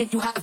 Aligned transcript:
think 0.00 0.14
you 0.14 0.20
have 0.20 0.39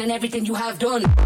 and 0.00 0.12
everything 0.12 0.44
you 0.44 0.54
have 0.54 0.78
done. 0.78 1.25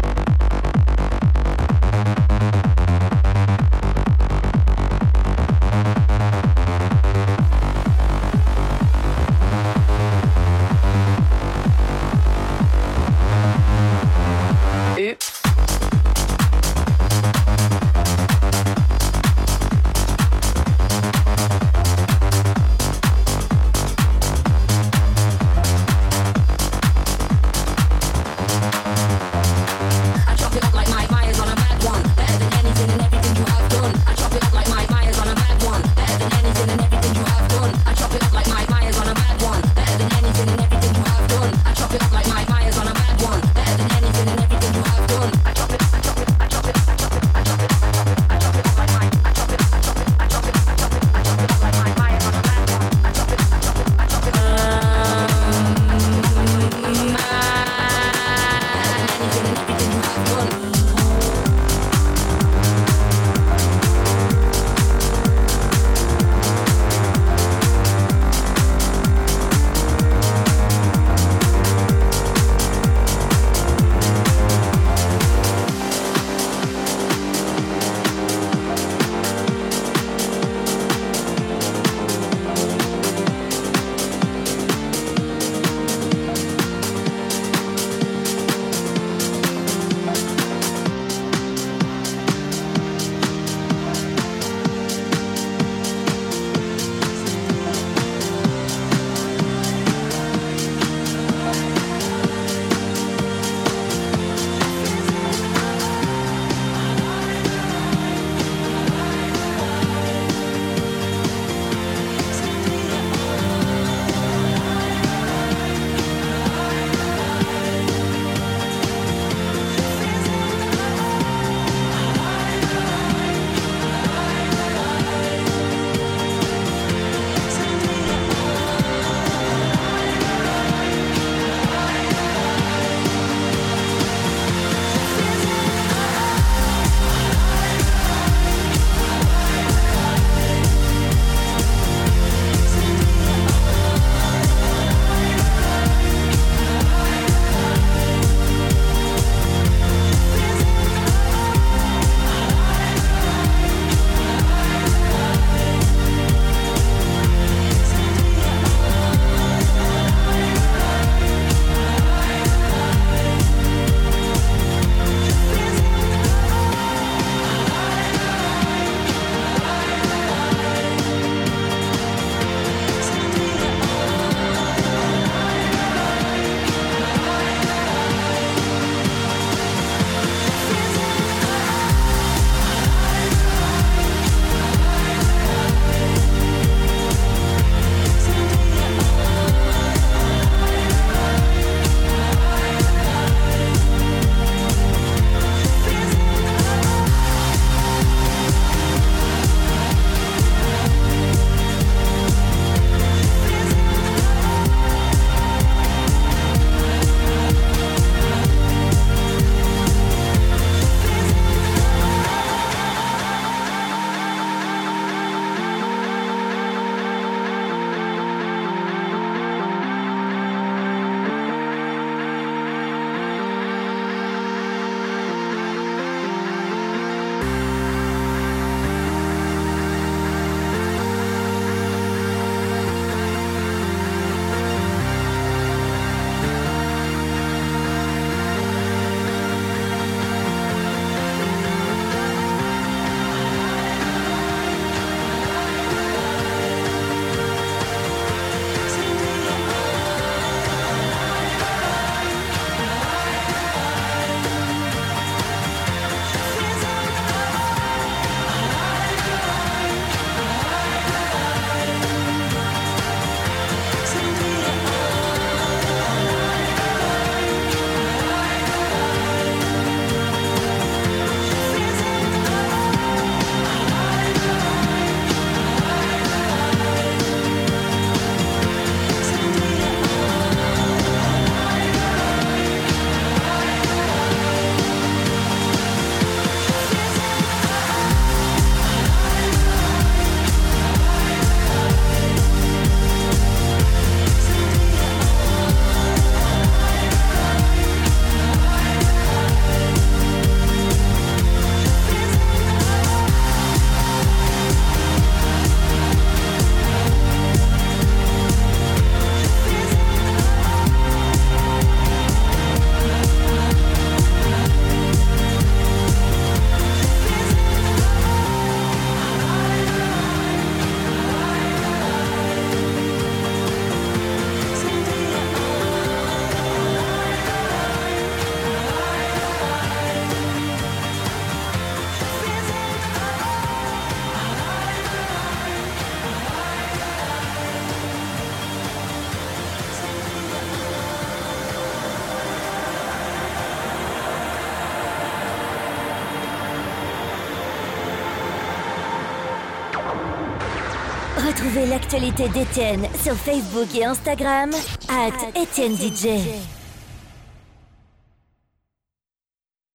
L'actualité 352.11 352.49
d'Étienne 352.49 353.07
sur 353.23 353.35
Facebook 353.35 353.87
et 353.95 354.03
Instagram, 354.03 354.71
at 355.07 355.59
Étienne 355.61 355.95
DJ. 355.95 356.70